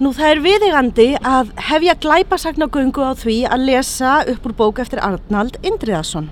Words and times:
Nú 0.00 0.14
það 0.16 0.30
er 0.32 0.38
viðegandi 0.40 1.06
að 1.28 1.48
hefja 1.60 1.94
glæpasagnagöngu 2.00 3.02
á 3.04 3.12
því 3.20 3.34
að 3.52 3.64
lesa 3.68 4.12
upp 4.32 4.46
úr 4.48 4.54
bók 4.56 4.78
eftir 4.80 5.02
Arnald 5.04 5.58
Indriðarsson. 5.60 6.30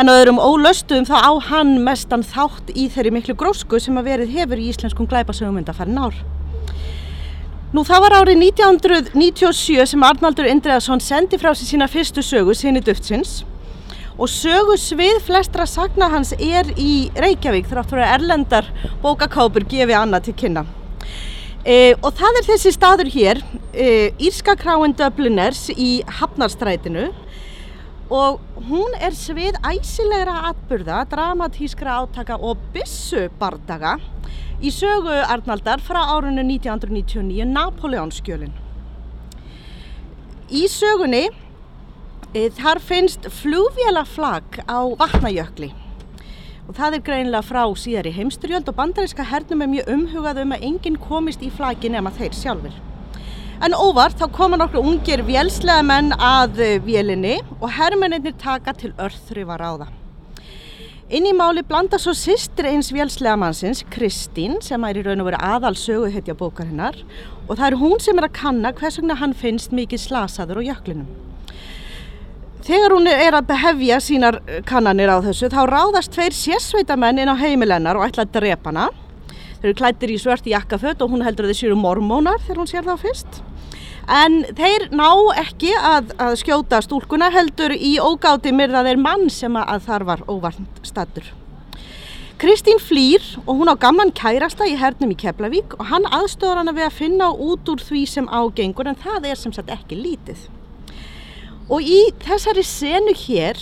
En 0.00 0.08
öðrum 0.08 0.40
ólöstum 0.40 1.04
þá 1.04 1.20
á 1.20 1.32
hann 1.50 1.74
mestan 1.84 2.24
þátt 2.24 2.72
í 2.72 2.86
þeirri 2.88 3.12
miklu 3.12 3.36
grósku 3.36 3.76
sem 3.76 4.00
að 4.00 4.08
verið 4.08 4.32
hefur 4.38 4.62
í 4.62 4.70
íslenskum 4.72 5.10
glæpasögum 5.10 5.58
undanfærin 5.60 6.00
ár. 6.00 6.16
Nú 7.76 7.84
það 7.84 8.06
var 8.06 8.16
árið 8.22 8.40
1997 8.46 9.84
sem 9.92 10.08
Arnaldur 10.08 10.48
Indriðarsson 10.48 11.04
sendi 11.04 11.36
frá 11.36 11.52
sér 11.52 11.74
sína 11.74 11.92
fyrstu 11.92 12.24
sögu, 12.24 12.56
sinni 12.56 12.80
döftsins. 12.80 13.42
Og 14.16 14.32
sögu 14.32 14.80
svið 14.80 15.20
flestra 15.28 15.68
sagna 15.68 16.08
hans 16.16 16.32
er 16.40 16.72
í 16.80 17.12
Reykjavík 17.20 17.68
þrátt 17.68 17.92
fyrir 17.92 18.08
að 18.08 18.16
erlendar 18.16 18.74
bókakápur 19.04 19.68
gefi 19.68 20.00
annað 20.00 20.30
til 20.30 20.38
kynna. 20.40 20.68
E, 21.68 21.92
og 22.00 22.14
það 22.16 22.36
er 22.38 22.46
þessi 22.46 22.70
staður 22.72 23.08
hér, 23.12 23.38
e, 23.76 23.86
Írska 24.24 24.54
kráin 24.56 24.94
Dubliners 24.96 25.66
í 25.74 25.98
Hafnarstrætinu 26.16 27.10
og 28.08 28.38
hún 28.70 28.94
er 29.04 29.12
svið 29.12 29.58
æsilegra 29.68 30.46
atbyrða, 30.48 31.02
dramatískra 31.10 31.98
átaka 32.06 32.38
og 32.40 32.62
bissubardaga 32.72 33.98
í 34.64 34.72
sögu 34.72 35.12
Arnaldar 35.26 35.84
frá 35.84 36.00
árunnu 36.14 36.40
1999, 36.40 37.44
Napoleonskjölin. 37.52 38.56
Í 40.48 40.64
sögunni 40.72 41.26
e, 42.32 42.48
þar 42.62 42.80
finnst 42.80 43.28
flugvélaflag 43.42 44.62
á 44.64 44.88
vatnajökli 44.96 45.68
og 46.68 46.76
það 46.76 46.98
er 46.98 47.04
greinlega 47.06 47.46
frá 47.48 47.62
síðar 47.80 48.10
í 48.10 48.12
heimsturjöld 48.12 48.68
og 48.68 48.76
bandaríska 48.76 49.24
hernum 49.24 49.64
er 49.64 49.70
mjög 49.72 49.88
umhugað 49.94 50.42
um 50.42 50.52
að 50.52 50.66
enginn 50.68 50.98
komist 51.00 51.44
í 51.44 51.48
flagin 51.50 51.96
nema 51.96 52.12
þeir 52.12 52.36
sjálfur. 52.36 52.74
En 53.64 53.74
óvart 53.74 54.20
þá 54.20 54.28
koma 54.36 54.58
nokkru 54.60 54.84
ungir 54.86 55.24
vélslega 55.26 55.82
menn 55.82 56.12
að 56.14 56.60
eh, 56.62 56.74
vélinni 56.84 57.38
og 57.58 57.72
herrmennir 57.74 58.36
taka 58.38 58.76
til 58.76 58.92
örþrifar 59.00 59.64
á 59.64 59.72
það. 59.80 59.94
Inn 61.08 61.24
í 61.24 61.32
máli 61.32 61.62
blanda 61.64 61.96
svo 61.96 62.12
sýstir 62.12 62.68
eins 62.68 62.92
vélslega 62.92 63.38
mannsins, 63.40 63.80
Kristín, 63.88 64.58
sem 64.60 64.82
er 64.84 65.00
í 65.00 65.04
raun 65.06 65.24
og 65.24 65.30
veru 65.30 65.40
aðal 65.40 65.72
söguhetja 65.80 66.36
bókar 66.36 66.68
hennar 66.68 67.00
og 67.48 67.56
það 67.56 67.64
er 67.70 67.78
hún 67.80 68.04
sem 68.04 68.20
er 68.20 68.28
að 68.28 68.36
kanna 68.36 68.74
hvers 68.76 69.00
vegna 69.00 69.16
hann 69.16 69.32
finnst 69.32 69.72
mikið 69.72 70.04
slasaður 70.04 70.60
á 70.60 70.68
jöklinum. 70.68 71.08
Þegar 72.68 72.92
hún 72.92 73.06
er 73.08 73.32
að 73.32 73.46
behefja 73.48 73.96
sínar 74.04 74.36
eh, 74.44 74.58
kannanir 74.68 75.08
á 75.08 75.24
þessu 75.24 75.48
þá 75.48 75.62
ráðast 75.70 76.12
tveir 76.12 76.34
sérsveitamenn 76.36 77.22
inn 77.22 77.30
á 77.32 77.40
heimilennar 77.40 77.96
og 77.96 78.04
ætla 78.04 78.26
að 78.26 78.34
drepa 78.34 78.68
hana. 78.68 78.90
Þeir 79.62 79.70
eru 79.70 79.76
klættir 79.78 80.12
í 80.12 80.18
svört 80.20 80.44
jakkafött 80.50 81.00
og 81.00 81.14
hún 81.14 81.24
heldur 81.24 81.48
að 81.48 81.54
þeir 81.54 81.60
séu 81.62 81.78
mormónar 81.80 82.42
þegar 82.42 82.60
hún 82.60 82.68
sér 82.68 82.84
þá 82.84 83.00
fyrst. 83.00 83.38
En 84.18 84.36
þeir 84.58 84.84
ná 84.92 85.08
ekki 85.40 85.72
að, 85.80 86.12
að 86.20 86.34
skjóta 86.42 86.82
stúlkuna 86.84 87.30
heldur 87.32 87.72
í 87.72 87.94
ógáti 88.04 88.52
myrða 88.52 88.84
þeir 88.84 89.00
mann 89.00 89.26
sem 89.32 89.56
að 89.56 89.88
þar 89.88 90.06
var 90.10 90.26
óvarnt 90.28 90.84
stattur. 90.84 91.32
Kristín 92.36 92.84
flýr 92.84 93.24
og 93.46 93.62
hún 93.62 93.72
á 93.72 93.80
gamlan 93.80 94.12
kærasta 94.12 94.68
í 94.68 94.76
hernum 94.76 95.16
í 95.16 95.18
Keflavík 95.24 95.72
og 95.80 95.88
hann 95.88 96.04
aðstöður 96.04 96.60
hana 96.60 96.76
við 96.76 96.90
að 96.90 97.00
finna 97.00 97.32
út 97.32 97.72
úr 97.72 97.80
því 97.80 98.04
sem 98.12 98.28
ágengur 98.28 98.92
en 98.92 99.00
það 99.08 99.32
er 99.32 99.40
sem 99.40 99.56
sagt 99.56 99.72
ekki 99.72 99.96
lítið. 100.04 100.50
Og 101.68 101.84
í 101.84 101.98
þessari 102.24 102.62
senu 102.64 103.12
hér, 103.26 103.58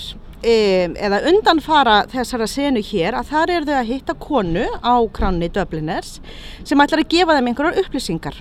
eða 0.47 1.25
undanfara 1.27 1.97
þessara 2.13 2.47
senu 2.47 2.83
hér, 2.87 3.17
að 3.19 3.33
þar 3.33 3.53
eru 3.57 3.67
þau 3.67 3.79
að 3.81 3.89
hitta 3.91 4.15
konu 4.23 4.67
á 4.79 4.95
kranni 5.11 5.49
Dubliners 5.51 6.21
sem 6.63 6.83
ætlar 6.85 7.03
að 7.03 7.11
gefa 7.17 7.35
þeim 7.35 7.51
einhverjar 7.51 7.81
upplýsingar. 7.83 8.39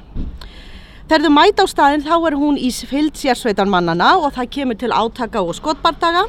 Þegar 1.06 1.26
þau 1.26 1.34
mæta 1.34 1.66
á 1.66 1.68
staðin 1.70 2.06
þá 2.06 2.16
er 2.18 2.38
hún 2.38 2.60
í 2.62 2.70
fyllt 2.90 3.18
sérsveitan 3.18 3.72
mannana 3.74 4.16
og 4.20 4.36
það 4.38 4.52
kemur 4.54 4.78
til 4.82 4.94
átaka 4.94 5.42
og 5.42 5.58
skotbardaga 5.58 6.28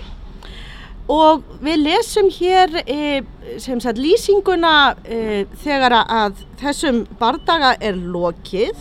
og 1.12 1.44
við 1.62 1.84
lesum 1.84 2.30
hér 2.34 2.72
e, 2.82 3.22
sem 3.62 3.80
sagt 3.80 4.00
lýsinguna 4.00 4.97
e, 5.04 5.44
þegar 5.62 5.94
að 6.03 6.41
þessum 6.60 7.04
bardaga 7.20 7.74
er 7.80 7.97
lokið 7.97 8.80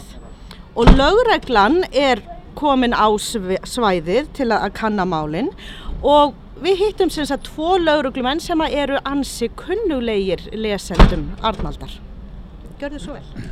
og 0.75 0.89
lögreglan 0.95 1.83
er 1.91 2.23
komin 2.57 2.95
á 2.95 3.07
svæðið 3.15 4.31
til 4.37 4.49
að 4.55 4.71
kanna 4.77 5.05
málinn 5.07 5.51
og 6.01 6.33
við 6.63 6.81
hittum 6.81 7.11
sem 7.11 7.27
sagt 7.27 7.49
tvo 7.51 7.75
lauruglumenn 7.81 8.41
sem 8.43 8.61
eru 8.67 8.99
ansi 9.03 9.49
kunnulegir 9.59 10.47
lesendum 10.55 11.29
Arnaldar. 11.43 11.93
Gjör 12.79 12.95
þið 12.95 13.03
svo 13.03 13.15
vel. 13.15 13.47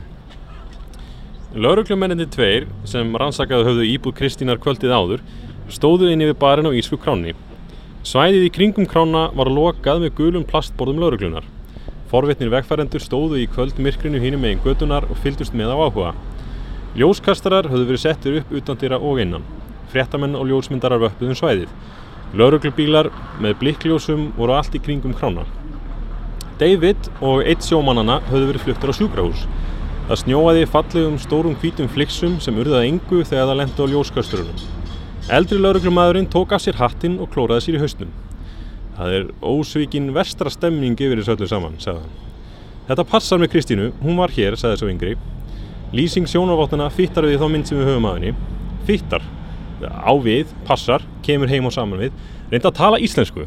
Lauruglumenninni 1.53 2.25
tveir 2.33 2.67
sem 2.89 3.11
rannsakaðu 3.13 3.67
höfðu 3.67 3.89
íbúð 3.91 4.15
Kristínar 4.17 4.61
kvöldið 4.61 4.95
áður 4.95 5.25
stóðu 5.71 6.09
inn 6.11 6.23
yfir 6.23 6.39
barinn 6.39 6.69
á 6.69 6.75
Ísku 6.75 6.97
kráni. 6.99 7.35
Svæðið 8.03 8.47
í 8.47 8.53
kringum 8.55 8.87
krána 8.89 9.29
var 9.37 9.51
lokað 9.51 10.01
með 10.03 10.15
gulum 10.17 10.47
plastborðum 10.47 10.99
lauruglunar. 11.03 11.45
Forvitnir 12.11 12.51
vegfærendur 12.51 13.01
stóðu 13.01 13.39
í 13.41 13.47
kvöldmirkrinu 13.49 14.19
hínum 14.21 14.43
megin 14.43 14.63
gödunar 14.65 15.07
og 15.09 15.19
fyldust 15.23 15.55
með 15.57 15.71
á 15.71 15.77
áhuga. 15.77 16.11
Ljóskastarar 16.93 17.65
höfðu 17.71 17.87
verið 17.89 18.01
settir 18.03 18.35
upp 18.37 18.51
utan 18.53 18.77
dýra 18.77 18.99
og 19.01 19.17
innan. 19.17 19.45
Fréttamenn 19.89 20.35
og 20.37 20.45
ljósmyndarar 20.45 21.01
vöppuðum 21.01 21.37
svæðið. 21.39 21.71
Lauruglubílar 22.37 23.09
með 23.41 23.55
blikkljósum 23.63 24.27
voru 24.37 24.53
allt 24.53 24.77
í 24.77 24.81
kringum 24.81 25.15
krána. 25.17 25.47
David 26.61 27.09
og 27.17 27.41
eitt 27.49 27.65
sjómannana 27.65 28.19
höfðu 28.29 28.51
verið 28.51 28.65
fluttar 28.67 28.93
á 28.93 28.97
sjúkrahús. 28.99 29.47
Það 30.05 30.21
snjóaði 30.21 30.69
fallegum 30.69 31.17
stórum 31.17 31.57
hvítum 31.57 31.89
fliksum 31.89 32.37
sem 32.45 32.61
urðaði 32.61 32.91
engu 32.91 33.23
þegar 33.25 33.49
það 33.49 33.59
lendi 33.63 33.89
á 33.89 33.91
ljóskasturunum. 33.95 34.63
Eldri 35.33 35.57
lauruglumadurinn 35.63 36.29
tók 36.29 36.53
af 36.53 36.61
sér 36.61 36.77
hattinn 36.77 37.17
og 37.17 37.33
klóraði 37.33 37.71
sér 37.71 37.79
í 37.79 37.85
haustum. 37.87 38.13
Það 38.99 39.17
er 39.17 39.29
ósvíkin 39.41 40.13
vestra 40.13 40.53
stemning 40.53 40.93
yfir 40.93 41.23
þessu 41.23 41.39
öllu 41.39 41.49
saman, 41.49 41.81
sagði 41.81 42.05
hann. 42.05 42.17
Þetta 42.89 43.05
passar 43.09 43.41
með 43.41 43.55
Kristínu, 43.55 43.93
hún 44.03 44.19
var 44.21 44.33
hér, 44.35 44.59
sagði 44.59 44.75
þessu 44.77 44.91
yngri. 44.93 45.15
Lýsing 45.93 46.25
sjónarvottuna 46.25 46.87
fittar 46.89 47.27
við 47.29 47.37
þá 47.37 47.49
mynd 47.53 47.67
sem 47.69 47.77
við 47.77 47.91
höfum 47.91 48.05
að 48.09 48.15
henni. 48.17 48.31
Fittar, 48.87 49.25
á 49.85 50.13
við, 50.17 50.49
passar, 50.65 51.03
kemur 51.21 51.51
heim 51.51 51.67
og 51.69 51.75
saman 51.75 52.01
við, 52.01 52.15
reynda 52.49 52.71
að 52.71 52.79
tala 52.79 52.99
íslensku. 53.05 53.45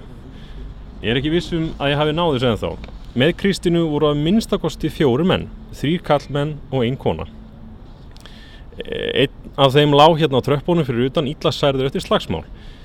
Ég 1.03 1.11
er 1.11 1.19
ekki 1.19 1.33
vissum 1.33 1.73
að 1.83 1.91
ég 1.91 1.99
hafi 1.99 2.15
náðu 2.15 2.39
segðan 2.45 2.61
þá. 2.61 2.93
Með 3.19 3.33
Kristínu 3.41 3.83
voru 3.91 4.13
að 4.13 4.23
minnstakosti 4.23 4.93
fjóru 4.95 5.27
menn, 5.27 5.49
þrýr 5.75 6.05
kallmenn 6.07 6.55
og 6.71 6.87
einn 6.87 7.01
kona. 7.01 7.27
Einn 8.79 9.53
af 9.59 9.75
þeim 9.75 9.99
lág 9.99 10.15
hérna 10.21 10.39
á 10.39 10.47
tröppunum 10.47 10.87
fyrir 10.87 11.11
utan 11.11 11.27
ítlasærður 11.27 11.91
eftir 11.91 12.07
slagsmál. 12.07 12.45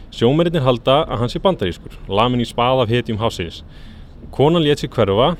Sjómerinnir 0.10 0.66
halda 0.66 1.04
að 1.06 1.22
hans 1.22 1.38
er 1.38 1.46
bandarískur, 1.46 2.02
lamin 2.10 2.42
í 2.42 2.50
spað 2.50 2.82
af 2.88 2.96
hetjum 2.96 3.22
hásins. 3.22 3.62
Konan 4.34 4.66
létt 4.66 4.82
sér 4.82 4.90
hverfa 4.96 5.36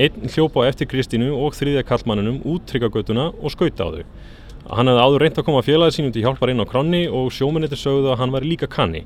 Einn 0.00 0.24
hljópa 0.24 0.64
á 0.64 0.68
eftir 0.70 0.88
Kristínu 0.88 1.34
og 1.36 1.52
þriðja 1.52 1.82
kallmannunum 1.84 2.38
út 2.48 2.64
tryggagötuna 2.70 3.26
og 3.36 3.52
skauta 3.52 3.84
á 3.84 3.88
þau. 3.92 4.04
Hann 4.72 4.88
hefði 4.88 5.02
áður 5.04 5.20
reynt 5.20 5.40
að 5.42 5.44
koma 5.44 5.64
félagið 5.66 5.96
sínum 5.98 6.12
til 6.14 6.22
hjálpar 6.24 6.48
inn 6.48 6.62
á 6.64 6.70
kronni 6.70 7.02
og 7.12 7.28
sjómenniti 7.34 7.76
sögðu 7.76 8.08
að 8.14 8.22
hann 8.22 8.32
var 8.32 8.46
líka 8.46 8.68
kanni. 8.72 9.02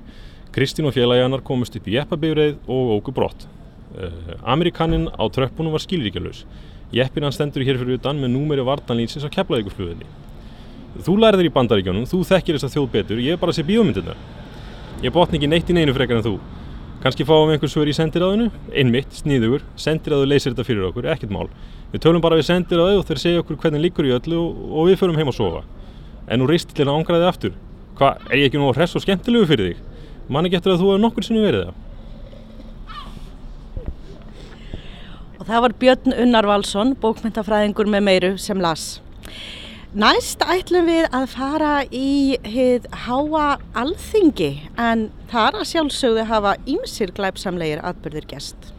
Kristín 0.55 0.87
og 0.87 0.95
félagið 0.95 1.27
hannar 1.27 1.43
komist 1.43 1.75
upp 1.75 1.89
í 1.91 1.97
jeppabifreið 1.97 2.61
og 2.71 2.93
ógu 3.01 3.15
brott. 3.17 3.49
Uh, 3.97 4.37
Amerikaninn 4.47 5.09
á 5.11 5.27
tröppunum 5.27 5.75
var 5.75 5.83
skilríkjalus. 5.83 6.45
Jeppin 6.95 7.27
hann 7.27 7.35
stendur 7.35 7.67
hér 7.67 7.81
fyrir 7.81 7.99
utan 7.99 8.21
með 8.23 8.37
númeri 8.37 8.63
vartanlýnsins 8.63 9.27
á 9.27 9.35
keflaðíkuflöðinni. 9.35 10.07
Þú 11.03 11.17
lærðir 11.19 11.51
í 11.51 11.55
bandaríkjónum, 11.57 12.07
þú 12.07 12.23
þekkir 12.31 12.61
þess 12.61 12.71
að 12.71 12.77
þjóð 12.77 12.93
betur, 12.95 13.25
ég 13.27 13.35
er 13.35 13.43
bara 13.43 13.51
að 13.51 13.59
sé 13.59 13.67
bíómyndirna. 13.67 14.15
Ég 15.03 15.13
botni 15.13 15.41
ekki 15.41 15.51
neitt 15.51 15.73
í 15.73 15.77
neinu 15.77 15.97
frekar 15.97 16.21
en 16.21 16.29
þú. 16.29 16.37
Kanski 17.07 17.23
fáum 17.23 17.45
við 17.47 17.55
einhvers 17.55 17.71
svör 17.71 17.87
í 17.87 17.93
sendiráðinu, 17.95 18.49
einmitt, 18.75 19.13
sníðugur, 19.15 19.63
sendiráðu 19.79 20.27
leysir 20.27 20.51
þetta 20.51 20.65
fyrir 20.67 20.89
okkur, 20.89 21.07
ekkert 21.13 21.31
mál. 21.31 21.45
Við 21.93 22.01
tölum 22.03 22.23
bara 22.25 22.35
við 22.35 22.49
sendiráðu 22.49 22.97
og 22.99 23.05
þeir 23.07 23.21
segja 23.23 23.43
okkur 23.45 23.61
hvernig 23.63 23.85
líkur 23.85 24.09
í 24.09 24.15
öllu 24.17 24.41
og, 24.41 24.57
og 24.75 24.89
við 24.89 24.99
förum 24.99 25.21
heim 25.21 25.31
að 25.31 25.37
sofa. 25.37 25.61
En 26.27 26.43
nú 26.43 26.49
ristillin 26.51 26.91
ángraði 26.91 27.29
aftur. 27.29 27.53
Hvað, 28.01 28.27
er 28.27 28.41
ég 28.41 28.51
ekki 28.51 28.59
nú 28.59 28.73
að 28.73 28.81
hress 28.81 28.99
og 28.99 29.05
skemmtilegu 29.05 29.47
fyrir 29.53 29.71
þig? 29.71 29.85
Man 30.35 30.51
ekki 30.51 30.59
eftir 30.59 30.75
að 30.75 30.83
þú 30.83 30.91
hefur 30.91 31.05
nokkur 31.05 31.29
sinu 31.29 31.47
verið 31.47 31.69
það. 31.69 31.79
Og 35.39 35.47
það 35.47 35.65
var 35.69 35.79
Björn 35.85 36.19
Unnar 36.27 36.51
Valsson, 36.51 36.97
bókmyndafræðingur 37.07 37.95
með 37.95 38.07
meiru 38.11 38.35
sem 38.35 38.59
las. 38.67 38.97
Næst 39.95 40.43
ætlum 40.43 40.89
við 40.91 41.05
að 41.15 41.27
fara 41.31 41.75
í 41.95 42.37
hið 42.43 42.89
háa 43.07 43.45
alþingi 43.79 44.51
en 44.83 45.07
þar 45.31 45.61
að 45.61 45.69
sjálfsögðu 45.71 46.25
hafa 46.27 46.57
ímsir 46.67 47.13
glæpsamlegir 47.15 47.85
atbyrðir 47.87 48.27
gest. 48.35 48.73